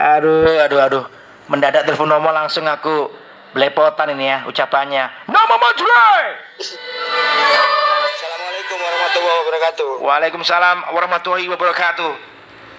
[0.00, 1.04] Aduh, aduh, aduh.
[1.52, 3.12] Mendadak telepon nomor langsung aku
[3.52, 5.28] belepotan ini ya ucapannya.
[5.28, 6.24] Nama Majulai!
[8.08, 9.88] Assalamualaikum warahmatullahi wabarakatuh.
[10.00, 12.12] Waalaikumsalam warahmatullahi wabarakatuh.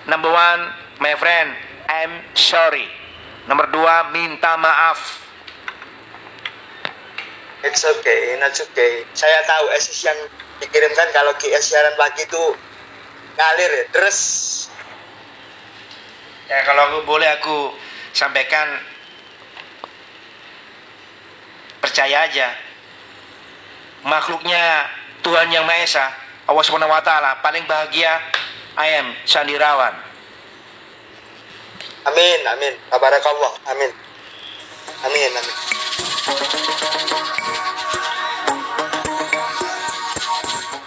[0.09, 1.53] Number one, my friend,
[1.85, 2.89] I'm sorry.
[3.45, 5.21] Nomor dua, minta maaf.
[7.61, 9.05] It's okay, not okay.
[9.13, 10.17] Saya tahu SS yang
[10.57, 12.57] dikirimkan kalau GS siaran pagi itu
[13.37, 14.17] ngalir ya, terus
[16.51, 17.71] Ya kalau aku boleh aku
[18.11, 18.67] sampaikan
[21.79, 22.51] percaya aja
[24.03, 24.83] makhluknya
[25.23, 26.11] Tuhan yang Maha Esa
[26.51, 28.19] Allah Subhanahu wa taala paling bahagia
[28.75, 29.95] I am Sandirawan
[32.03, 32.73] amin, amin.
[32.89, 33.91] Tabarakallah, amin.
[35.05, 35.55] Amin, amin.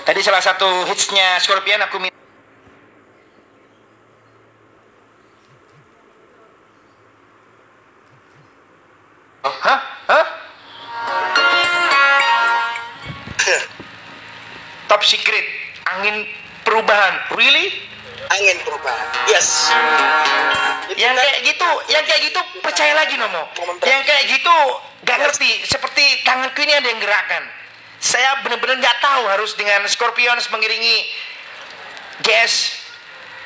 [0.04, 2.13] Tadi salah satu hitsnya Scorpion aku minta
[16.94, 17.14] perubahan.
[17.34, 17.66] Really?
[18.30, 19.06] Angin perubahan.
[19.26, 19.68] Yes.
[20.88, 23.50] Itu yang kan kayak gitu yang kayak gitu percaya lagi Nomo.
[23.82, 24.56] Yang kayak gitu
[25.04, 27.42] gak ngerti seperti tanganku ini ada yang gerakkan.
[27.98, 31.08] Saya benar-benar nggak tahu harus dengan Scorpions mengiringi
[32.20, 32.84] GS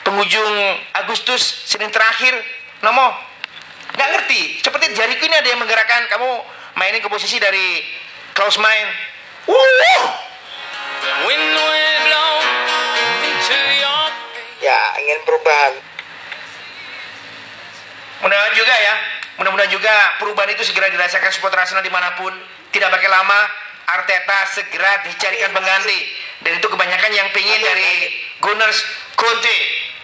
[0.02, 0.54] penghujung
[0.94, 2.36] Agustus Senin terakhir.
[2.84, 3.16] Nomo
[3.96, 4.60] nggak ngerti.
[4.62, 6.06] Seperti jariku ini ada yang menggerakkan.
[6.12, 6.28] Kamu
[6.76, 7.82] mainin komposisi dari
[8.36, 8.90] close mind
[9.48, 10.28] Wuh!
[11.24, 11.97] Wind
[15.28, 15.72] perubahan.
[18.24, 18.94] Mudah-mudahan juga ya,
[19.36, 22.32] mudah-mudahan juga perubahan itu segera dirasakan supporter Arsenal di mana pun.
[22.72, 23.40] Tidak pakai lama,
[23.88, 26.00] Arteta segera dicarikan pengganti.
[26.44, 28.80] Dan itu kebanyakan yang pingin dari Gunners
[29.16, 29.58] Conte.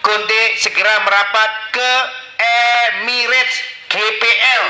[0.05, 1.91] Conte segera merapat ke
[2.37, 3.55] Emirates
[3.89, 4.61] GPL.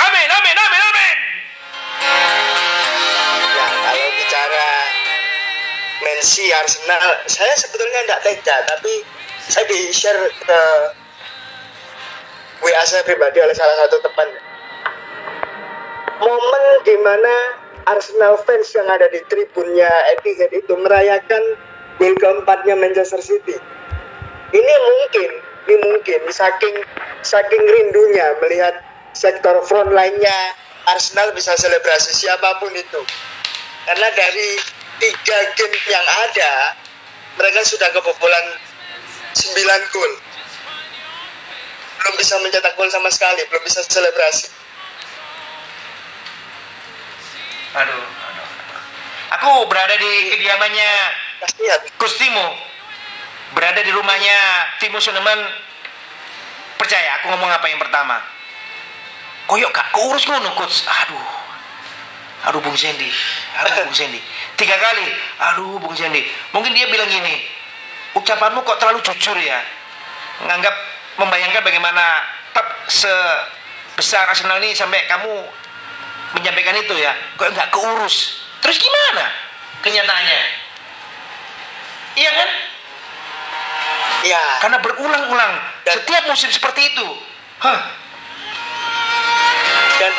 [0.00, 1.16] Amin, amin, amin, amin.
[3.52, 4.68] Ya, kalau bicara
[6.02, 9.06] Mensi Arsenal, saya sebetulnya tidak tega, tapi
[9.48, 10.60] saya di share ke
[12.62, 14.28] WA saya pribadi oleh salah satu teman.
[16.22, 17.34] Momen di mana
[17.90, 21.42] Arsenal fans yang ada di tribunnya Etihad itu merayakan
[21.98, 23.58] gol keempatnya Manchester City.
[24.52, 25.30] Ini mungkin,
[25.66, 26.76] ini mungkin saking
[27.26, 28.78] saking rindunya melihat
[29.18, 30.54] sektor front lainnya
[30.86, 33.00] Arsenal bisa selebrasi siapa pun itu.
[33.90, 34.62] Karena dari
[35.02, 36.78] tiga game yang ada,
[37.34, 38.46] mereka sudah kebobolan
[39.32, 40.12] 9 gol.
[41.98, 44.48] Belum bisa mencetak gol sama sekali, belum bisa selebrasi.
[47.72, 48.48] Aduh, aduh.
[49.40, 50.92] Aku berada di kediamannya
[51.42, 51.80] Kasihan.
[51.98, 52.54] Kustimo
[53.58, 54.38] berada di rumahnya
[54.78, 55.42] Timo Suneman
[56.78, 58.22] percaya aku ngomong apa yang pertama?
[59.50, 61.26] Koyok kak kok urus ngono coach aduh.
[62.46, 63.10] Aduh Bung Sandy
[63.58, 64.22] aduh Bung Sandy
[64.54, 65.06] tiga kali.
[65.50, 66.22] Aduh Bung Sandy
[66.54, 67.42] mungkin dia bilang gini
[68.16, 69.60] ucapanmu kok terlalu jujur ya?
[70.44, 70.74] Menganggap
[71.20, 72.04] membayangkan bagaimana
[72.52, 75.32] klub sebesar Arsenal ini sampai kamu
[76.32, 78.46] menyampaikan itu ya kok nggak keurus?
[78.64, 79.24] Terus gimana
[79.82, 80.42] kenyataannya?
[82.12, 82.50] Iya kan?
[84.22, 85.52] Ya, karena berulang-ulang
[85.82, 87.08] Dan- setiap musim seperti itu.
[87.58, 87.80] Hah?
[89.98, 90.12] Dan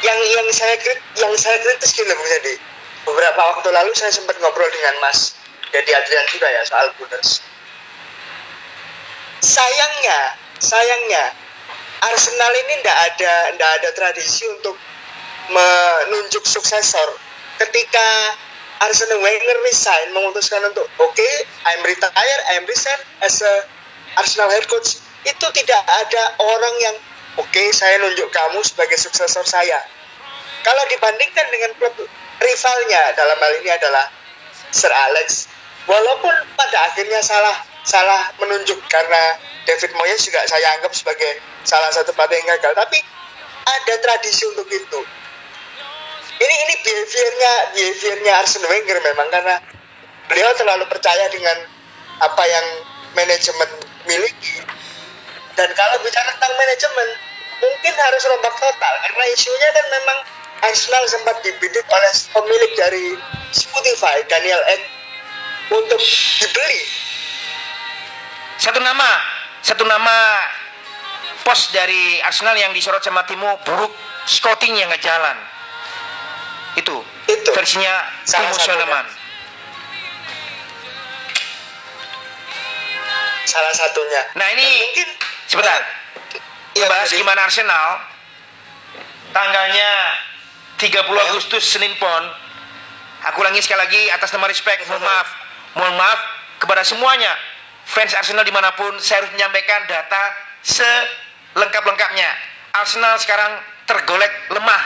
[0.00, 0.76] yang yang saya
[1.20, 2.54] yang saya kritis Bung Jadi.
[3.00, 5.39] Beberapa waktu lalu saya sempat ngobrol dengan Mas
[5.70, 7.42] Dedi Adrian juga ya soal Gunners.
[9.40, 11.24] Sayangnya, sayangnya
[12.00, 14.76] Arsenal ini ndak ada ndak ada tradisi untuk
[15.50, 17.16] menunjuk suksesor.
[17.60, 18.08] Ketika
[18.80, 21.28] Arsene Wenger resign memutuskan untuk oke,
[21.68, 23.68] I'm retire, I'm resign as a
[24.16, 24.96] Arsenal head coach.
[25.28, 26.96] Itu tidak ada orang yang
[27.36, 29.84] oke, saya nunjuk kamu sebagai suksesor saya.
[30.64, 31.92] Kalau dibandingkan dengan klub
[32.40, 34.08] rivalnya dalam hal ini adalah
[34.72, 35.48] Sir Alex,
[35.90, 39.34] walaupun pada akhirnya salah salah menunjuk karena
[39.66, 42.98] David Moyes juga saya anggap sebagai salah satu pelatih yang gagal, tapi
[43.66, 45.00] ada tradisi untuk itu.
[46.40, 49.56] Ini ini behaviornya behaviornya Arsene Wenger memang karena
[50.30, 51.68] beliau terlalu percaya dengan
[52.22, 52.66] apa yang
[53.12, 53.70] manajemen
[54.08, 54.64] miliki.
[55.58, 57.08] Dan kalau bicara tentang manajemen
[57.60, 60.18] mungkin harus rombak total karena isunya kan memang
[60.64, 63.04] Arsenal sempat dibidik oleh pemilik dari
[63.52, 64.99] Spotify Daniel Ek
[65.70, 66.80] untuk dibeli.
[68.60, 69.08] Satu nama
[69.64, 70.16] satu nama
[71.46, 73.92] pos dari Arsenal yang disorot sama Timo buruk
[74.28, 75.36] scouting yang nggak jalan.
[76.76, 77.50] Itu Itu.
[77.56, 78.60] versinya Salah Timo.
[78.60, 79.06] Soneman
[83.50, 84.22] salah satunya.
[84.38, 85.08] Nah Dan ini mungkin
[85.50, 85.80] sebentar.
[86.70, 87.88] Iya, bahas jadi- gimana Arsenal?
[89.34, 89.90] Tanggalnya
[90.78, 92.24] 30 Agustus Senin Pon.
[93.30, 94.86] Aku ulangi sekali lagi atas nama respect.
[94.86, 95.28] Mohon maaf
[95.74, 96.20] mohon maaf
[96.58, 97.32] kepada semuanya.
[97.90, 100.22] Fans Arsenal di mana pun saya harus menyampaikan data
[100.62, 102.28] selengkap-lengkapnya.
[102.76, 103.58] Arsenal sekarang
[103.88, 104.82] tergolek lemah.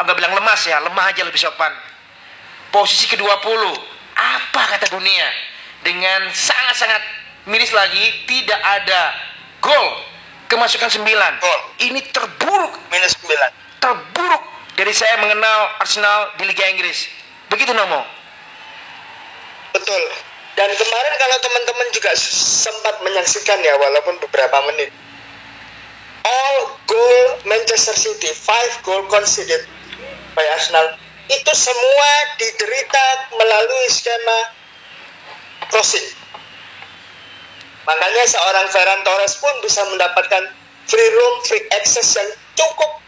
[0.00, 1.70] Aku nggak bilang lemas ya lemah aja lebih sopan.
[2.72, 3.62] Posisi ke-20
[4.16, 5.28] apa kata dunia?
[5.84, 7.02] Dengan sangat-sangat
[7.44, 9.12] miris lagi tidak ada
[9.60, 10.00] gol
[10.48, 11.60] kemasukan 9 Gol.
[11.84, 12.72] ini terburuk.
[12.88, 13.36] Minus 9
[13.84, 14.42] terburuk.
[14.74, 17.06] Dari saya mengenal Arsenal di Liga Inggris.
[17.52, 18.23] Begitu Nomo
[19.74, 20.02] Betul.
[20.54, 24.94] Dan kemarin kalau teman-teman juga sempat menyaksikan ya walaupun beberapa menit.
[26.24, 29.66] All goal Manchester City, five goal conceded
[30.38, 30.94] by Arsenal
[31.26, 33.04] itu semua diderita
[33.34, 34.38] melalui skema
[35.68, 36.06] crossing.
[37.84, 40.54] Makanya seorang Ferran Torres pun bisa mendapatkan
[40.86, 43.02] free room, free access yang cukup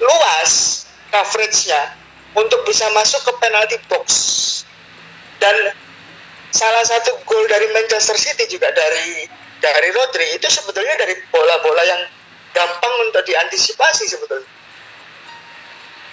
[0.00, 0.82] luas
[1.12, 1.94] coverage-nya
[2.34, 4.08] untuk bisa masuk ke penalty box
[5.46, 5.70] dan
[6.50, 9.30] salah satu gol dari Manchester City juga dari
[9.62, 12.02] dari Rodri itu sebetulnya dari bola-bola yang
[12.50, 14.50] gampang untuk diantisipasi sebetulnya.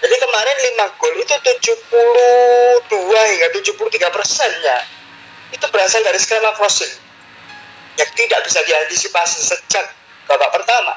[0.04, 4.78] Jadi kemarin 5 gol itu 72 hingga 73 persennya
[5.56, 6.94] itu berasal dari skema crossing
[7.98, 9.86] yang tidak bisa diantisipasi sejak
[10.28, 10.94] babak pertama.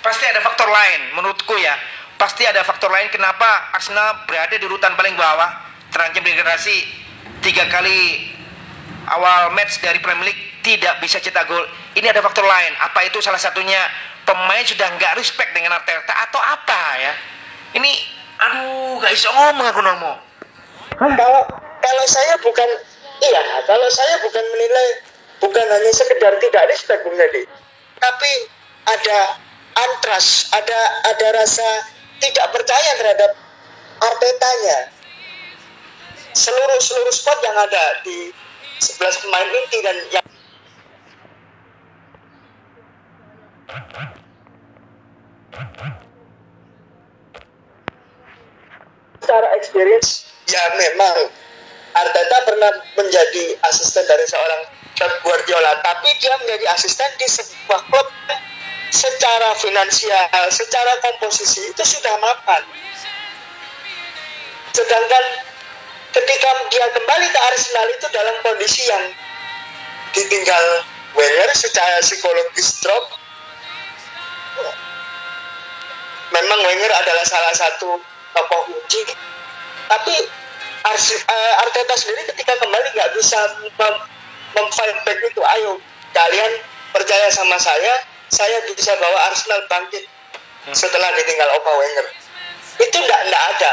[0.00, 1.76] pasti ada faktor lain menurutku ya
[2.20, 5.72] pasti ada faktor lain kenapa Arsenal berada di urutan paling bawah.
[5.88, 6.76] Terancam degradasi
[7.40, 8.28] tiga kali
[9.08, 11.64] awal match dari Premier League tidak bisa cetak gol.
[11.96, 12.76] Ini ada faktor lain.
[12.84, 13.80] Apa itu salah satunya?
[14.28, 17.12] Pemain sudah nggak respect dengan Arteta atau apa ya?
[17.80, 17.90] Ini
[18.40, 20.16] aduh gak bisa ngomong aku Nomo
[20.96, 21.34] Kalau
[21.80, 22.68] kalau saya bukan
[23.20, 24.88] iya, kalau saya bukan menilai
[25.40, 27.48] bukan hanya sekedar tidak respect Bung Nedi,
[27.96, 28.32] tapi
[28.84, 29.40] ada
[29.76, 31.68] antras, ada ada rasa
[32.20, 33.32] tidak percaya terhadap
[34.00, 34.78] Artetanya.
[36.32, 38.30] Seluruh seluruh spot yang ada di
[38.80, 40.26] 11 pemain inti dan yang
[49.20, 51.30] secara experience ya memang
[51.94, 54.62] Arteta pernah menjadi asisten dari seorang
[54.98, 58.06] Pep Guardiola tapi dia menjadi asisten di sebuah klub
[58.90, 62.62] secara finansial secara komposisi itu sudah mapan.
[64.74, 65.24] Sedangkan
[66.10, 69.04] ketika dia kembali ke Arsenal itu dalam kondisi yang
[70.10, 70.66] ditinggal
[71.10, 73.18] Wenger secara psikologis drop.
[76.30, 77.98] Memang Wenger adalah salah satu
[78.30, 79.02] tokoh kunci.
[79.90, 80.14] Tapi
[80.86, 83.38] eh, Arteta sendiri ketika kembali nggak bisa
[83.74, 84.02] mem-
[84.54, 85.82] mem-fight back itu ayo
[86.14, 86.52] kalian
[86.94, 90.06] percaya sama saya saya bisa bawa Arsenal bangkit
[90.70, 92.06] setelah ditinggal Opa Wenger.
[92.80, 93.72] Itu nggak nggak ada.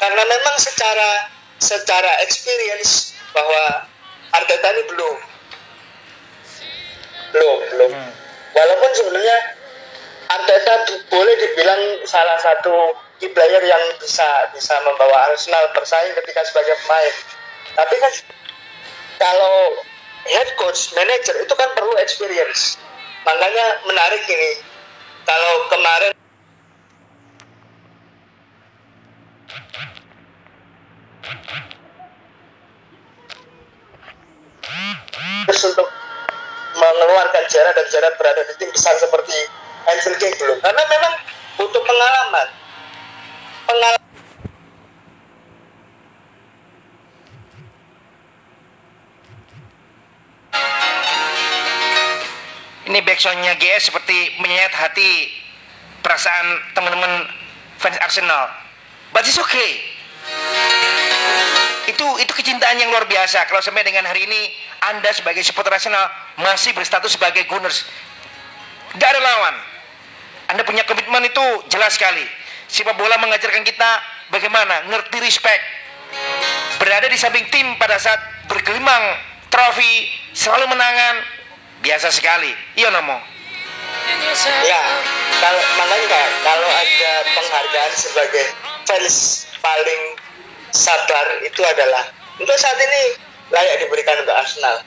[0.00, 1.28] Karena memang secara
[1.60, 3.84] secara experience bahwa
[4.32, 5.16] Arteta ini belum.
[7.36, 7.90] Belum belum.
[8.56, 9.38] Walaupun sebenarnya
[10.30, 10.74] Arteta
[11.12, 17.14] boleh dibilang salah satu key player yang bisa bisa membawa Arsenal bersaing ketika sebagai pemain.
[17.76, 18.12] Tapi kan
[19.20, 19.84] kalau
[20.24, 22.80] head coach, manager itu kan perlu experience.
[23.26, 24.50] Makanya menarik ini.
[25.28, 26.12] Kalau kemarin
[35.50, 35.88] terus untuk
[36.78, 39.34] mengeluarkan Gerrard dan Gerrard berada di tim besar seperti
[39.90, 41.14] Anfield King belum karena memang
[41.58, 42.48] butuh pengalaman
[43.66, 43.99] pengalaman
[52.90, 55.30] ini backsoundnya GS seperti menyayat hati
[56.02, 57.30] perasaan teman-teman
[57.78, 58.50] fans Arsenal.
[59.14, 59.78] But it's okay.
[61.86, 63.46] Itu itu kecintaan yang luar biasa.
[63.46, 64.50] Kalau sampai dengan hari ini
[64.90, 66.10] anda sebagai supporter Arsenal
[66.42, 67.86] masih berstatus sebagai Gunners.
[68.98, 69.54] Gak ada lawan.
[70.50, 72.26] Anda punya komitmen itu jelas sekali.
[72.66, 73.90] Sepak bola mengajarkan kita
[74.34, 75.62] bagaimana ngerti respect.
[76.82, 78.18] Berada di samping tim pada saat
[78.50, 79.14] bergelimang
[79.46, 81.39] trofi selalu menangan
[81.80, 82.52] biasa sekali.
[82.76, 83.40] Iya Nomo
[84.64, 84.80] ya
[85.40, 88.44] kalau makanya kalau ada penghargaan sebagai
[88.86, 90.02] fans paling
[90.70, 92.06] sabar itu adalah
[92.38, 93.02] untuk saat ini
[93.50, 94.86] layak diberikan untuk Arsenal.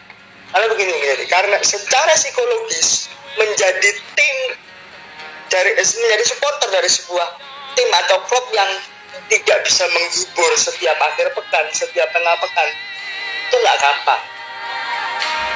[0.54, 4.38] Karena begini begini karena secara psikologis menjadi tim
[5.50, 7.28] dari menjadi supporter dari sebuah
[7.74, 8.70] tim atau klub yang
[9.30, 12.70] tidak bisa menghibur setiap akhir pekan, setiap tengah pekan
[13.50, 14.22] itu nggak gampang.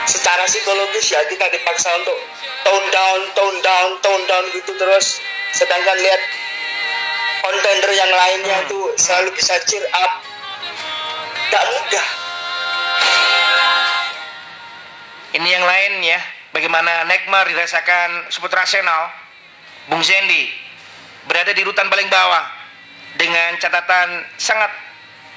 [0.07, 2.17] Secara psikologis ya kita dipaksa untuk
[2.63, 5.19] tone down, tone down, tone down gitu terus.
[5.51, 6.21] Sedangkan lihat
[7.43, 8.69] kontender yang lainnya Hmm.
[8.71, 10.23] tuh selalu bisa cheer up.
[11.47, 12.07] Gak mudah.
[15.37, 16.19] Ini yang lain ya,
[16.55, 19.11] bagaimana Neymar dirasakan support rasional,
[19.91, 20.49] Bung Zendi
[21.27, 22.43] berada di urutan paling bawah
[23.19, 24.71] dengan catatan sangat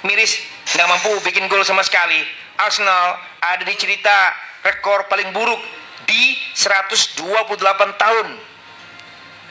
[0.06, 0.40] miris,
[0.72, 2.22] nggak mampu bikin gol sama sekali.
[2.56, 4.32] Arsenal ada di cerita
[4.64, 5.60] rekor paling buruk
[6.04, 7.20] di 128
[7.96, 8.28] tahun.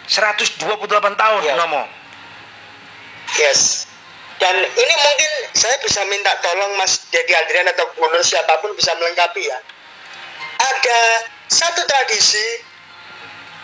[0.10, 1.54] 128 tahun, Iya.
[1.58, 1.84] Nomo.
[3.38, 3.86] Yes.
[4.40, 8.96] Dan ini mungkin saya bisa minta tolong Mas Dedi Adrian atau Gunur siapa pun bisa
[8.96, 9.60] melengkapi ya.
[10.60, 11.00] Ada
[11.52, 12.64] satu tradisi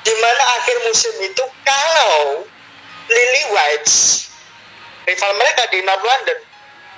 [0.05, 2.43] di mana akhir musim itu kalau
[3.07, 4.27] Lily Whites
[5.07, 6.39] rival mereka di North London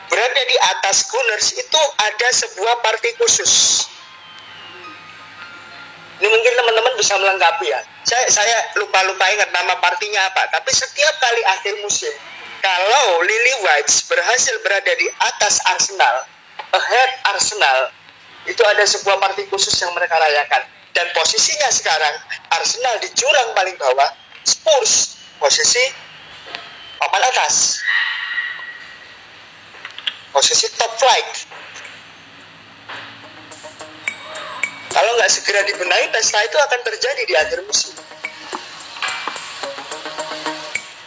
[0.10, 3.86] berada di atas Gunners itu ada sebuah party khusus.
[6.18, 7.80] Ini mungkin teman-teman bisa melengkapi ya.
[8.02, 10.50] Saya saya lupa-lupa ingat nama partinya apa.
[10.50, 12.10] Tapi setiap kali akhir musim,
[12.62, 16.26] kalau Lily Whites berhasil berada di atas Arsenal,
[16.74, 17.94] ahead Arsenal,
[18.50, 20.66] itu ada sebuah party khusus yang mereka rayakan.
[20.98, 22.16] Dan posisinya sekarang
[22.50, 24.10] Arsenal di jurang paling bawah,
[24.42, 25.84] Spurs posisi
[26.98, 27.78] papan atas.
[30.34, 31.57] Posisi top flight.
[35.48, 37.96] Segera dibenahi, pesta itu akan terjadi di akhir musim.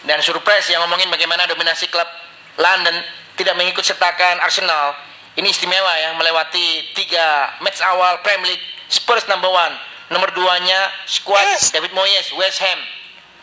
[0.08, 2.08] Dan surprise yang ngomongin bagaimana dominasi klub
[2.56, 3.04] London
[3.36, 4.96] tidak mengikut sertakan Arsenal.
[5.36, 8.64] Ini istimewa ya, melewati tiga match awal Premier League.
[8.88, 9.76] Spurs number one,
[10.08, 11.68] nomor duanya squad Yes.
[11.68, 12.80] David Moyes, West Ham.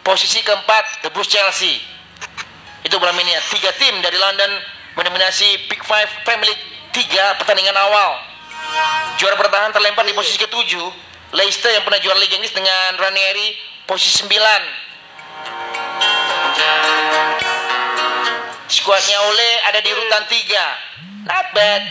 [0.01, 1.77] Posisi keempat, The Blues Chelsea.
[2.81, 4.49] Itu belum ini ya, tiga tim dari London
[4.97, 8.17] mendominasi Big Five Premier League tiga pertandingan awal.
[9.17, 10.87] Juara bertahan terlempar di posisi ketujuh.
[11.35, 14.61] Leicester yang pernah juara Liga Inggris dengan Ranieri posisi sembilan.
[18.67, 21.83] Skuadnya Ole ada di urutan 3 Not bad.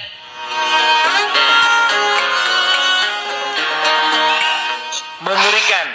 [5.24, 5.86] Mengerikan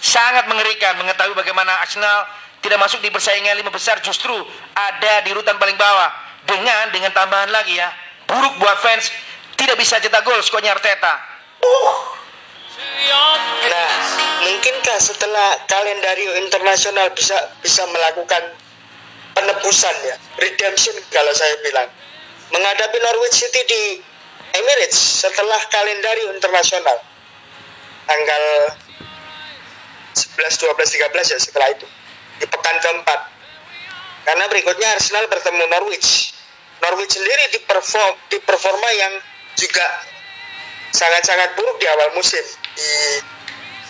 [0.00, 2.24] Sangat mengerikan Mengetahui bagaimana Arsenal
[2.60, 4.00] Tidak masuk di persaingan lima besar.
[4.04, 4.36] Justru
[4.76, 6.12] ada di urutan paling bawah.
[6.44, 7.88] Dengan dengan tambahan lagi ya.
[8.28, 9.08] Buruk buat fans
[9.60, 11.20] Tidak bisa cetak gol skuadnya Arteta.
[11.60, 11.92] Uh.
[13.60, 13.88] Nah,
[14.48, 18.56] mungkinkah setelah kalendario internasional bisa bisa melakukan
[19.36, 21.88] penebusan ya, redemption kalau saya bilang,
[22.48, 23.82] menghadapi Norwich City di
[24.56, 26.96] Emirates setelah kalendario internasional.
[28.08, 28.44] Tanggal
[30.16, 31.86] 11, 12, 13 ya setelah itu.
[32.40, 33.20] Di pekan keempat.
[34.24, 36.34] Karena berikutnya Arsenal bertemu Norwich.
[36.80, 39.12] Norwich sendiri di perform di performa yang
[39.58, 39.86] juga
[40.94, 42.42] sangat-sangat buruk di awal musim.
[42.74, 42.90] Di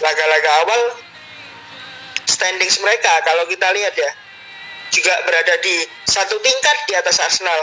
[0.00, 0.82] laga-laga awal
[2.24, 4.10] standings mereka kalau kita lihat ya
[4.90, 7.60] juga berada di satu tingkat di atas Arsenal.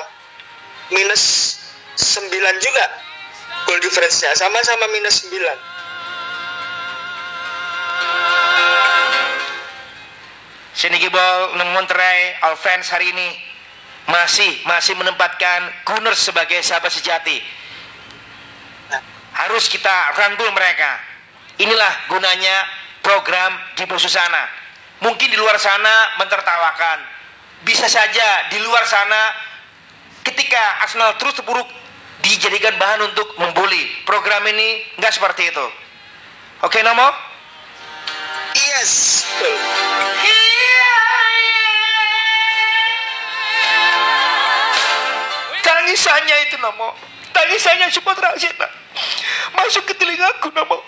[0.87, 1.57] Minus
[1.99, 2.31] 9
[2.63, 2.85] juga
[3.67, 5.35] goal difference-nya sama-sama minus 9
[10.77, 13.27] Seniki Ball Monterrey All fans hari ini
[14.07, 17.41] masih masih menempatkan Gunners sebagai sahabat sejati.
[19.47, 20.99] Harus kita rangkul mereka.
[21.55, 22.67] Inilah gunanya
[22.99, 24.43] program Jibo Susana.
[24.99, 26.99] Mungkin di luar sana mentertawakan.
[27.63, 29.31] Bisa saja di luar sana
[30.27, 31.65] ketika Arsenal terus terpuruk
[32.19, 33.87] dijadikan bahan untuk membuli.
[34.03, 35.67] Program ini nggak seperti itu.
[36.67, 37.07] Oke, Nomo?
[38.57, 39.23] yes
[45.61, 46.97] Tangisannya itu Nomo
[47.29, 48.69] Tangisannya support Arsenal
[49.55, 50.83] Masuk ke telingaku Nomo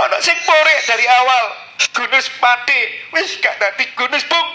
[0.00, 1.44] Anak sing pore dari awal
[1.92, 2.80] Gunus pate
[3.14, 4.48] Wis gak nanti Gunus bung.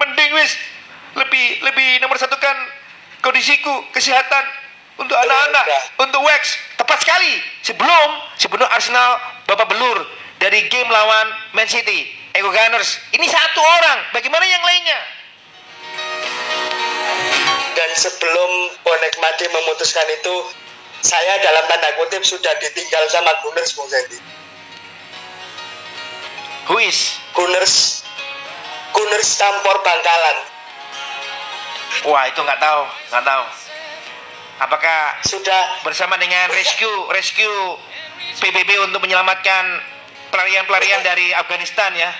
[0.00, 0.56] Mending wis
[1.14, 2.56] Lebih lebih nomor satu kan
[3.20, 4.44] Kondisiku Kesehatan.
[4.98, 5.66] Untuk anak-anak
[6.00, 7.42] Untuk Wax Tepat sekali.
[7.62, 8.08] Sebelum
[8.40, 9.98] Sebelum Arsenal Bapak belur
[10.38, 12.08] Dari game lawan Man City.
[12.32, 14.14] Ego Gunners Ini satu orang.
[14.14, 15.17] Bagaimana yang lainnya
[17.78, 18.50] dan sebelum
[18.82, 20.50] bonek mati memutuskan itu
[20.98, 24.18] saya dalam tanda kutip sudah ditinggal sama Gunners Bung Sandy
[26.66, 27.22] Who is?
[27.38, 28.02] Gunners
[28.90, 30.58] Gunners campur bangkalan
[32.06, 33.44] Wah itu nggak tahu, nggak tahu.
[34.62, 37.58] Apakah sudah bersama dengan rescue rescue
[38.38, 39.82] PBB untuk menyelamatkan
[40.30, 42.10] pelarian-pelarian dari Afghanistan ya?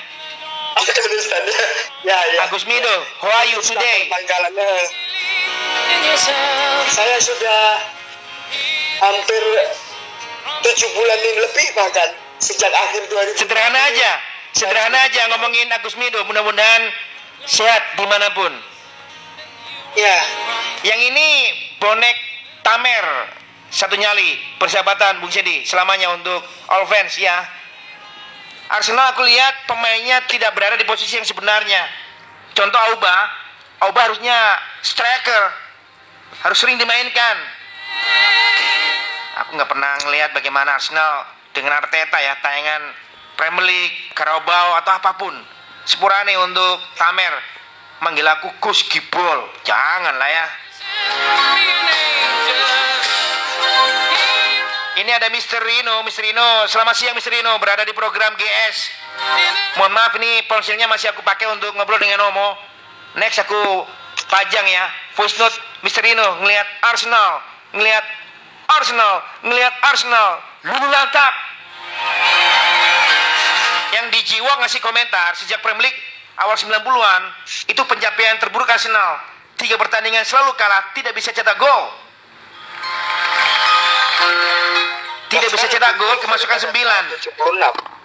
[0.78, 1.64] Afghanistan ya
[2.10, 4.10] ya ya Agus Mido, how are you today?
[4.10, 4.90] yourself.
[6.88, 7.60] Saya sudah
[8.98, 9.42] hampir
[10.66, 12.08] tujuh bulan ini lebih bahkan
[12.42, 14.10] sejak akhir 2000 Sederhana aja,
[14.54, 16.22] sederhana aja ngomongin Agus Mido.
[16.26, 16.82] Mudah-mudahan
[17.46, 18.52] sehat di mana pun.
[19.98, 20.16] ya
[20.86, 21.28] Yang ini
[21.82, 22.16] bonek
[22.62, 23.06] Tamer
[23.68, 26.40] satu nyali persahabatan Bung Sedi selamanya untuk
[26.72, 27.46] all fans ya.
[28.68, 31.88] Arsenal aku lihat pemainnya tidak berada di posisi yang sebenarnya.
[32.52, 33.16] Contoh Auba,
[33.80, 35.67] Auba harusnya striker,
[36.42, 37.36] harus sering dimainkan.
[39.44, 42.94] Aku nggak pernah ngelihat bagaimana Arsenal dengan Arteta ya tayangan
[43.38, 45.34] Premier League, Carabao atau apa pun.
[45.86, 47.34] Sepurane untuk Tamer
[48.02, 50.46] manggil aku Gus Gibol, janganlah ya.
[54.98, 55.62] Ini ada Mr.
[55.62, 56.26] Rino, Mr.
[56.26, 56.66] Rino.
[56.66, 57.30] Selamat siang Mr.
[57.30, 58.90] Rino, berada di program GS.
[59.78, 62.58] Mohon maaf ini ponselnya masih aku pakai untuk ngobrol dengan Omo.
[63.14, 63.86] Next aku
[64.26, 66.02] pajang ya, voice note Mr.
[66.02, 67.42] Rino ngelihat Arsenal,
[67.74, 68.04] ngelihat
[68.68, 69.14] Arsenal,
[69.46, 71.32] ngelihat Arsenal, lulu lantak.
[73.94, 76.00] Yang di Jiwa ngasih komentar sejak Premier League
[76.38, 77.22] awal 90-an
[77.66, 79.18] itu pencapaian terburuk Arsenal.
[79.58, 81.90] Tiga pertandingan selalu kalah, tidak bisa cetak gol.
[85.28, 86.72] Tidak bisa cetak gol, kemasukan 9.
[86.72, 87.98] 76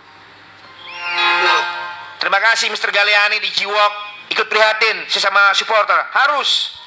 [2.23, 2.89] Terima kasih Mr.
[2.89, 3.93] Galeani di Jiwok
[4.31, 5.99] ikut prihatin sesama supporter.
[6.15, 6.82] Harus.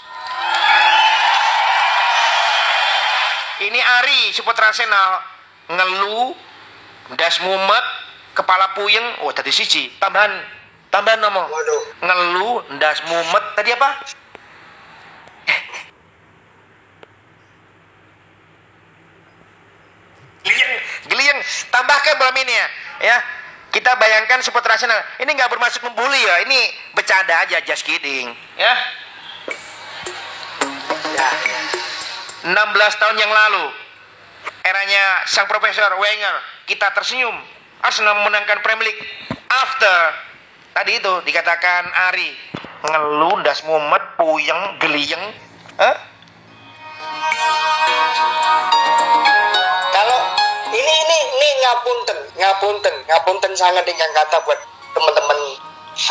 [3.56, 5.24] Ini Ari supporter Arsenal
[5.72, 6.36] ngeluh,
[7.16, 7.86] das mumet,
[8.36, 9.88] kepala puyeng, oh tadi siji.
[9.96, 10.28] Tambahan
[10.92, 11.48] tambahan nomor.
[11.48, 11.82] Waduh.
[12.04, 13.44] Ngeluh, das mumet.
[13.56, 13.90] Tadi apa?
[20.46, 20.72] Geliyeng,
[21.10, 21.38] geliyeng.
[21.74, 22.66] Tambahkan malam ini ya.
[23.02, 23.18] Ya.
[23.74, 25.00] Kita bayangkan supporter Arsenal.
[25.20, 26.44] Ini nggak bermaksud membuli ya.
[26.44, 26.60] Ini
[26.94, 28.30] bercanda aja, just kidding.
[28.56, 28.74] Ya.
[32.46, 32.54] 16
[33.02, 33.74] tahun yang lalu
[34.62, 36.36] eranya sang profesor Wenger
[36.70, 37.34] kita tersenyum.
[37.82, 39.02] Arsenal memenangkan Premier League
[39.50, 39.96] after
[40.72, 42.30] tadi itu dikatakan Ari
[42.86, 45.20] ngeluh das mumet puyeng geliyeng
[45.76, 45.96] Hah?
[49.92, 50.18] kalau
[50.72, 54.58] ini ini ini ngapunten ngapunten ngapunten sangat dengan kata buat
[54.94, 55.38] teman-teman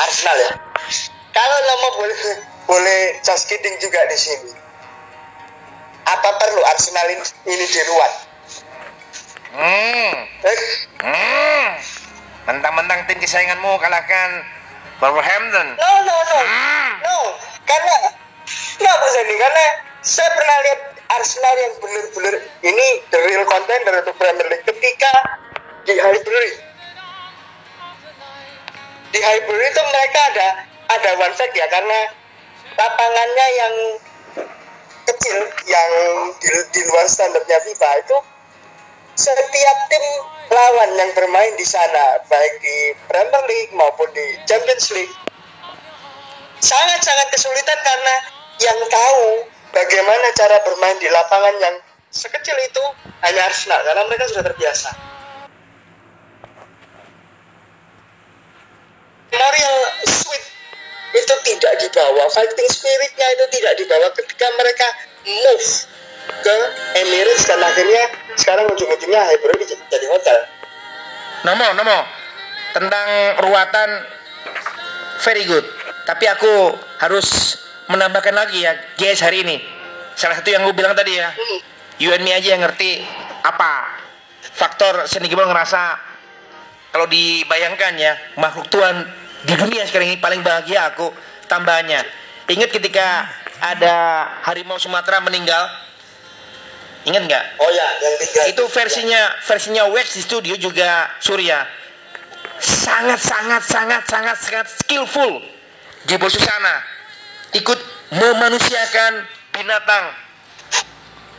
[0.05, 0.51] Arsenal ya.
[1.31, 2.19] Kalau nama boleh
[2.69, 4.64] boleh just kidding juga di sini
[6.05, 8.13] apa perlu Arsenal ini, diruat
[9.53, 10.13] hmm.
[10.45, 10.57] Eh,
[11.01, 11.67] hmm.
[12.45, 14.45] Mentang-mentang tim kesayanganmu kalahkan
[15.01, 15.67] Wolverhampton.
[15.81, 16.37] No no no.
[17.01, 17.17] No
[17.65, 17.95] karena
[19.05, 19.65] bisa nih karena
[20.03, 20.81] saya pernah lihat
[21.15, 22.35] Arsenal yang benar-benar
[22.67, 25.13] ini the real contender untuk Premier League ketika
[25.87, 26.51] di Highbury.
[29.15, 30.47] Di Highbury itu mereka ada
[30.85, 31.99] ada one ya karena
[32.75, 33.73] lapangannya yang
[35.15, 35.39] kecil
[35.71, 35.91] yang
[36.39, 38.17] di, di luar standarnya FIFA itu
[39.15, 40.05] setiap tim
[40.51, 45.15] lawan yang bermain di sana baik di Premier League maupun di Champions League
[46.59, 48.15] sangat-sangat kesulitan karena
[48.59, 51.75] yang tahu bagaimana cara bermain di lapangan yang
[52.11, 52.83] sekecil itu
[53.27, 54.89] hanya Arsenal karena mereka sudah terbiasa.
[59.35, 60.54] Memorial Sweet
[61.15, 64.87] itu tidak dibawa, fighting spiritnya itu tidak dibawa ketika mereka
[65.23, 65.67] move
[66.43, 66.55] ke
[66.99, 68.03] Emirates dan akhirnya
[68.35, 70.37] sekarang ujung-ujungnya Highbury jadi hotel.
[71.45, 71.99] Nomo, Nomo,
[72.73, 73.07] tentang
[73.41, 73.89] ruatan
[75.23, 75.65] very good.
[76.05, 77.57] Tapi aku harus
[77.89, 79.57] menambahkan lagi ya, guys hari ini.
[80.17, 81.59] Salah satu yang gue bilang tadi ya, Hmm.
[82.01, 83.01] you and me aja yang ngerti
[83.45, 84.01] apa
[84.55, 85.99] faktor seni Gibol ngerasa
[86.95, 89.05] kalau dibayangkan ya makhluk Tuhan
[89.45, 91.13] di dunia sekarang ini paling bahagia aku
[91.45, 92.01] tambahannya.
[92.49, 93.29] Ingat ketika
[93.61, 95.65] ada harimau Sumatera meninggal,
[97.05, 97.45] ingat nggak?
[97.61, 101.65] Oh ya, yang tiga itu versinya versinya Wax di studio juga Surya.
[102.61, 105.41] Sangat sangat sangat sangat sangat skillful.
[106.05, 106.85] Jebo Susana
[107.57, 107.79] ikut
[108.13, 110.05] memanusiakan binatang.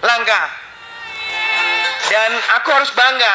[0.03, 0.43] Langka.
[2.07, 3.35] Dan aku harus bangga.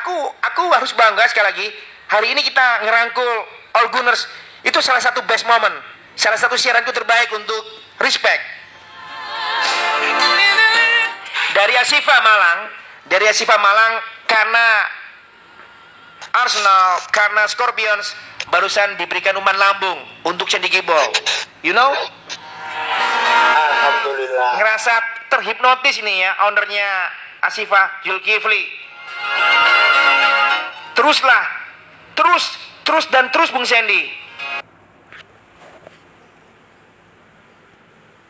[0.00, 1.68] Aku aku harus bangga sekali lagi.
[2.06, 3.30] Hari ini kita ngerangkul
[3.76, 4.24] All Gunners
[4.64, 5.76] itu salah satu best moment
[6.16, 7.60] salah satu siaranku terbaik untuk
[8.00, 8.56] respect
[11.56, 12.68] dari Asifa Malang,
[13.08, 13.96] dari Asifa Malang
[14.28, 14.84] karena
[16.36, 18.12] Arsenal, karena Scorpions
[18.52, 19.96] barusan diberikan umpan lambung
[20.28, 21.00] untuk Sandy Gibol.
[21.64, 21.96] You know,
[23.56, 24.60] Alhamdulillah.
[24.60, 24.92] ngerasa
[25.32, 27.08] terhipnotis ini ya ownernya
[27.40, 28.68] Asifa Zulkifli.
[30.92, 31.44] Teruslah,
[32.12, 32.52] terus,
[32.86, 34.06] terus dan terus Bung Sandy.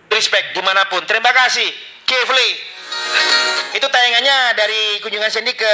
[0.08, 1.04] Respect di mana pun.
[1.04, 1.68] Terima kasih,
[2.08, 2.48] Kifli.
[3.76, 5.72] Itu tayangannya dari kunjungan Sandy ke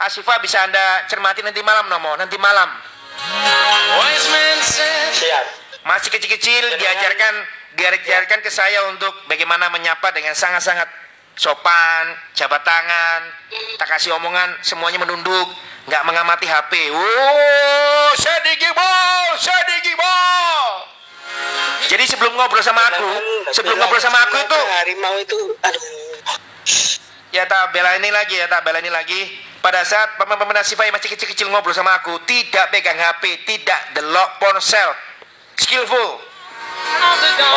[0.00, 2.72] Asifa bisa Anda cermati nanti malam Nomo, nanti malam.
[5.12, 5.46] Siap
[5.84, 7.34] Masih kecil-kecil diajarkan
[7.76, 10.88] diajarkan ke saya untuk bagaimana menyapa dengan sangat-sangat
[11.36, 13.20] sopan, jabat tangan,
[13.80, 15.48] tak kasih omongan, semuanya menunduk,
[15.88, 16.72] nggak mengamati HP.
[16.92, 20.66] Wow, Sandy Gibol, Sandy Gibol.
[21.90, 23.10] Jadi sebelum ngobrol sama aku,
[23.52, 25.84] sebelum ngobrol sama aku itu harimau itu aduh
[27.32, 29.20] ya tak bela ini lagi ya tak bela ini lagi
[29.64, 34.36] pada saat paman-paman Asifa yang masih kecil-kecil ngobrol sama aku tidak pegang HP tidak delok
[34.36, 34.92] ponsel
[35.56, 36.20] skillful
[37.22, 37.50] itu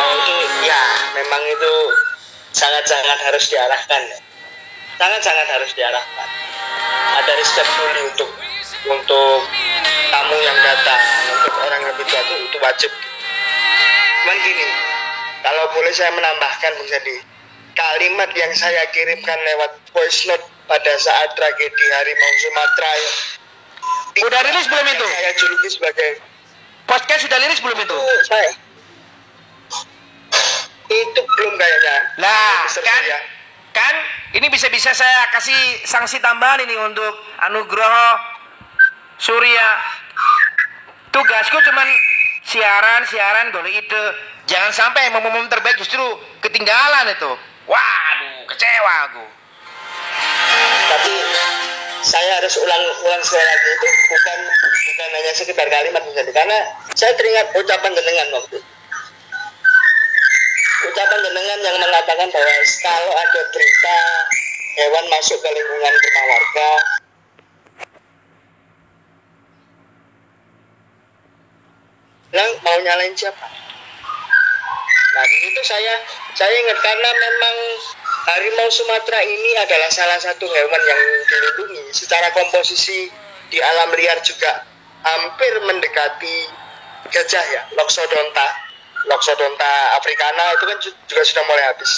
[0.64, 1.74] ya memang itu
[2.56, 4.18] sangat-sangat harus diarahkan ya.
[4.96, 6.28] sangat-sangat harus diarahkan
[7.16, 8.30] ada respect fully untuk
[8.86, 9.38] untuk
[10.10, 11.02] tamu yang datang
[11.34, 12.90] untuk orang yang lebih tua itu, itu wajib
[14.22, 14.66] cuman gini
[15.46, 17.16] kalau boleh saya menambahkan Bung Sandi
[17.76, 23.16] kalimat yang saya kirimkan lewat voice note pada saat tragedi harimau Sumatera yang
[24.16, 25.06] Udah rilis belum itu?
[25.12, 26.10] saya juluki sebagai
[26.88, 28.50] podcast sudah liris belum itu itu saya
[30.86, 33.18] itu belum kayaknya lah Mister kan Surya.
[33.76, 33.94] Kan?
[34.40, 37.12] Ini bisa-bisa saya kasih sanksi tambahan ini untuk
[37.44, 38.08] Anugroho
[39.20, 39.68] Surya.
[41.12, 41.88] Tugasku cuman
[42.44, 44.04] siaran siaran golek ide.
[44.48, 46.00] Jangan sampai momen-momen terbaik justru
[46.40, 47.32] ketinggalan itu.
[47.68, 49.24] Waduh kecewa aku.
[50.86, 51.14] Tapi
[52.06, 54.38] saya harus ulang ulang sekali lagi itu bukan
[54.70, 56.58] bukan hanya sekedar kalimat misalnya karena
[56.94, 58.58] saya teringat ucapan jenengan waktu.
[60.96, 63.96] Ucapan jenengan yang mengatakan bahwa kalau ada berita
[64.80, 66.70] hewan masuk ke lingkungan rumah warga
[72.32, 73.44] Lah mau nyalain siapa?
[75.16, 76.00] Nah di situ saya
[76.32, 77.56] saya ingat karena memang
[78.32, 81.92] harimau Sumatera ini adalah salah satu hewan yang dilindungi.
[81.92, 83.12] Secara komposisi
[83.52, 84.64] di alam liar juga
[85.04, 86.36] hampir mendekati
[87.12, 88.65] gajah ya, Loxodonta.
[89.06, 91.92] Loxodonta africana itu kan ju- juga sudah mulai habis.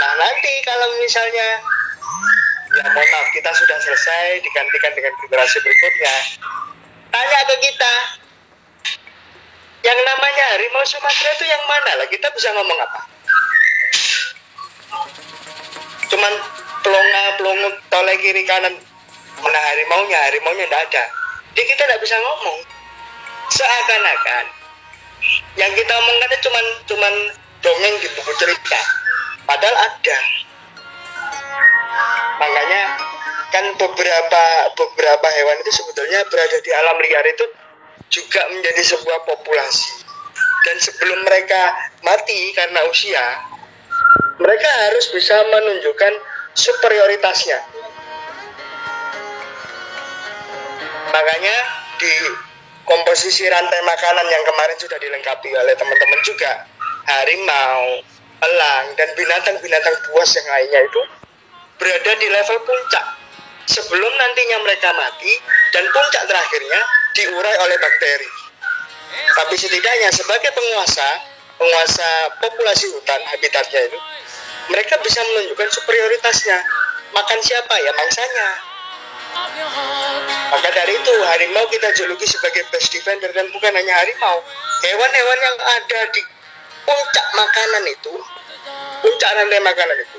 [0.00, 1.60] Nah nanti kalau misalnya
[2.70, 6.14] ya mohon maaf kita sudah selesai digantikan dengan generasi berikutnya,
[7.12, 7.94] tanya ke kita
[9.80, 12.06] yang namanya harimau Sumatera itu yang mana lah?
[12.08, 13.00] Kita bisa ngomong apa?
[16.08, 16.32] Cuman
[16.84, 18.76] pelonga pelongo toleh kiri kanan
[19.40, 20.18] mana harimaunya?
[20.28, 21.04] Harimaunya tidak ada.
[21.56, 22.58] Jadi kita tidak bisa ngomong.
[23.50, 24.59] Seakan-akan
[25.58, 27.14] yang kita omongkan itu cuman cuman
[27.60, 28.80] dongeng di buku cerita
[29.44, 30.18] padahal ada.
[32.40, 32.82] Makanya
[33.50, 34.44] kan beberapa
[34.78, 37.44] beberapa hewan itu sebetulnya berada di alam liar itu
[38.10, 40.06] juga menjadi sebuah populasi.
[40.60, 41.72] Dan sebelum mereka
[42.04, 43.24] mati karena usia
[44.40, 46.12] mereka harus bisa menunjukkan
[46.56, 47.58] superioritasnya.
[51.10, 51.56] Makanya
[52.00, 52.14] di
[52.90, 56.66] komposisi rantai makanan yang kemarin sudah dilengkapi oleh teman-teman juga
[57.06, 58.02] harimau,
[58.42, 61.02] elang dan binatang-binatang buas yang lainnya itu
[61.78, 63.06] berada di level puncak
[63.70, 65.30] sebelum nantinya mereka mati
[65.70, 66.80] dan puncak terakhirnya
[67.14, 68.30] diurai oleh bakteri.
[69.10, 71.08] Tapi setidaknya sebagai penguasa,
[71.58, 72.10] penguasa
[72.42, 73.98] populasi hutan habitatnya itu,
[74.70, 76.58] mereka bisa menunjukkan superioritasnya.
[77.10, 78.69] Makan siapa ya mangsanya.
[80.50, 84.42] Maka dari itu harimau kita juluki sebagai best defender dan bukan hanya harimau.
[84.82, 86.22] Hewan-hewan yang ada di
[86.82, 88.14] puncak makanan itu,
[89.04, 90.18] puncak rantai makanan itu,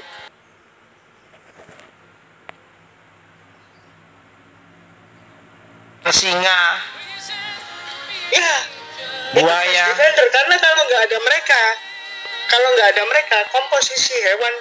[6.11, 6.61] singa
[8.35, 8.51] ya
[9.31, 9.85] Buaya.
[9.95, 11.61] Defender karena kalau nggak ada mereka
[12.51, 14.53] kalau nggak ada mereka komposisi hewan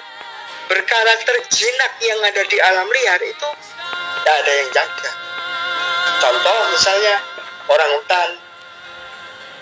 [0.70, 3.48] berkarakter jinak yang ada di alam liar itu
[4.20, 5.10] nggak ada yang jaga.
[6.20, 7.14] Contoh misalnya
[7.70, 8.28] orang hutan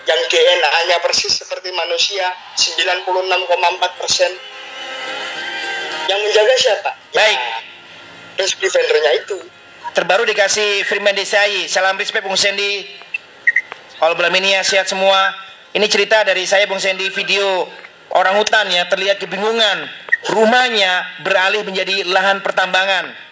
[0.09, 4.31] yang DNA-nya persis seperti manusia 96,4 persen.
[6.09, 6.91] Yang menjaga siapa?
[7.13, 7.37] Baik.
[7.37, 7.57] Ya,
[8.41, 9.37] best defendernya itu.
[9.93, 12.89] Terbaru dikasih Firman Desai salam respect Bung Sandy
[14.01, 15.29] All Blaminia sehat semua.
[15.69, 17.69] Ini cerita dari saya Bung Sandy video
[18.17, 19.85] orang hutan ya terlihat kebingungan.
[20.33, 23.28] Rumahnya beralih menjadi lahan pertambangan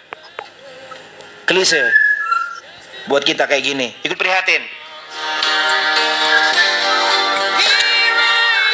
[1.47, 1.79] klise.
[3.07, 3.87] Buat kita kayak gini.
[4.03, 4.59] Ikut prihatin.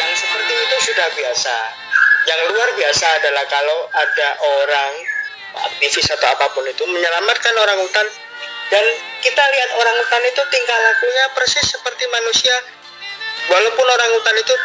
[0.02, 1.56] Yang seperti itu sudah biasa.
[2.26, 4.92] Yang luar biasa adalah kalau ada orang
[5.54, 8.10] aktivis atau apa pun itu menyelamatkan orang hutan.
[8.74, 8.82] Dan
[9.22, 12.58] kita lihat orang hutan itu tingkah lakunya persis seperti manusia.
[13.54, 14.56] Walaupun orang hutan itu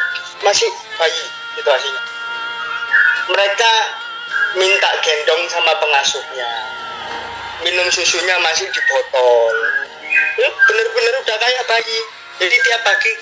[0.40, 1.24] masih bayi
[1.60, 2.02] situasinya.
[3.36, 3.72] Mereka
[4.56, 6.77] minta gendong sama pengasuhnya
[7.64, 9.54] minum susunya masih di botol
[10.38, 11.98] Ya, bener-bener udah kayak bayi.
[12.38, 13.12] Jadi tiap pagi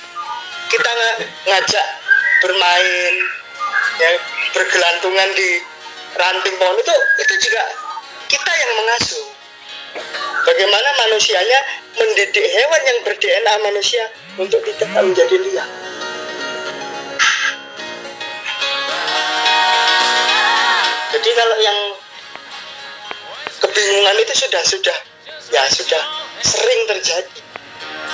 [0.69, 1.19] kita nga-
[1.49, 1.87] ngajak
[2.45, 3.15] bermain
[3.97, 4.11] ya
[4.53, 5.65] bergelantungan di
[6.13, 7.65] ranting pohon itu itu juga
[8.29, 9.27] kita yang mengasuh.
[10.45, 11.59] Bagaimana manusianya
[11.97, 14.05] mendidik hewan yang ber DNA manusia
[14.37, 15.69] untuk tidak menjadi liar
[21.17, 21.79] jadi kalau yang
[23.77, 24.99] kebingungan itu sudah sudah.
[25.53, 26.01] Ya sudah
[26.41, 27.45] sering terjadi.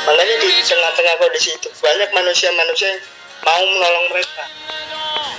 [0.02, 2.98] Makanya di tengah-tengah kondisi itu banyak manusia-manusia yang
[3.46, 4.42] mau menolong mereka.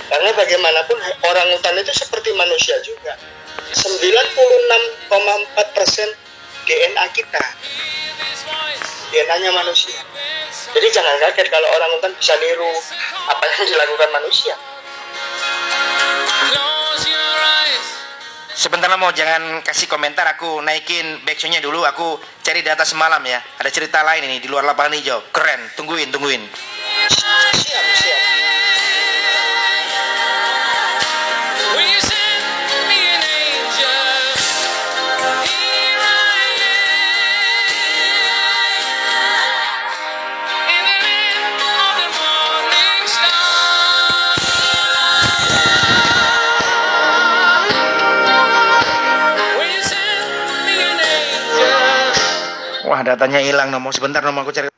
[0.08, 0.96] Karena bagaimanapun
[1.28, 3.12] orang hutan itu seperti manusia juga.
[3.76, 6.08] 96,4 persen
[6.64, 7.44] DNA kita.
[9.12, 10.00] DNA-nya manusia.
[10.74, 12.72] Jadi jangan kaget kalau orang hutan bisa niru
[13.28, 14.56] apa yang dilakukan manusia.
[18.54, 20.22] Sebentar mau jangan kasih komentar.
[20.38, 21.82] Aku naikin backsoundnya dulu.
[21.90, 23.42] Aku cari data semalam ya.
[23.58, 25.26] Ada cerita lain ini di luar lapangan hijau.
[25.34, 25.74] Keren.
[25.74, 26.42] Tungguin tungguin.
[27.10, 28.43] Siap siap
[53.04, 54.73] datanya hilang nomor sebentar nomor aku cari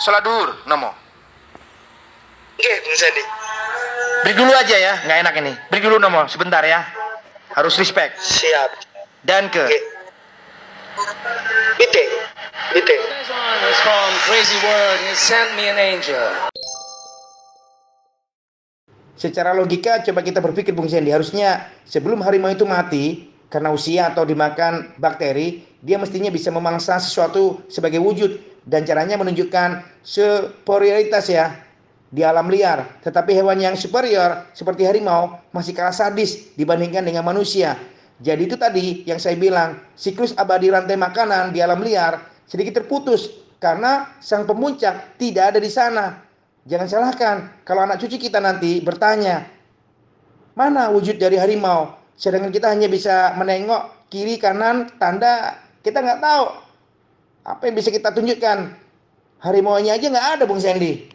[0.00, 0.90] sholat duhur nomo
[2.60, 3.22] Oke, Bung Sandi.
[4.20, 6.84] break dulu aja ya nggak enak ini break dulu nomo sebentar ya
[7.52, 8.70] harus respect Siap.
[9.24, 9.80] dan ke Oke.
[11.78, 12.04] Bite.
[12.76, 12.96] Bite.
[12.98, 14.98] This one is from Crazy World.
[15.06, 16.28] He sent me an angel.
[19.16, 24.24] Secara logika coba kita berpikir Bung Sandy harusnya sebelum harimau itu mati karena usia atau
[24.28, 31.58] dimakan bakteri dia mestinya bisa memangsa sesuatu sebagai wujud dan caranya menunjukkan superioritas ya
[32.06, 33.02] di alam liar.
[33.02, 37.74] Tetapi hewan yang superior seperti harimau masih kalah sadis dibandingkan dengan manusia.
[38.22, 43.32] Jadi itu tadi yang saya bilang siklus abadi rantai makanan di alam liar sedikit terputus
[43.58, 46.22] karena sang pemuncak tidak ada di sana.
[46.68, 49.48] Jangan salahkan kalau anak cucu kita nanti bertanya,
[50.54, 51.96] mana wujud dari harimau?
[52.14, 55.56] Sedangkan kita hanya bisa menengok kiri kanan tanda.
[55.80, 56.69] Kita nggak tahu
[57.44, 58.76] apa yang bisa kita tunjukkan.
[59.40, 61.08] Harimau-nya aja nggak ada, Bung Sandy.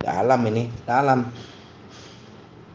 [0.00, 1.28] Dalam ini, dalam.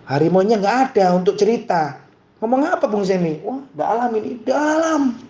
[0.05, 1.97] Harimau-nya nggak ada untuk cerita.
[2.37, 3.41] Ngomong apa, Bung Sandy?
[3.41, 5.24] Wah, dalam ini, dalam.